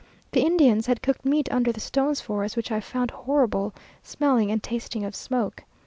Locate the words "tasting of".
4.63-5.15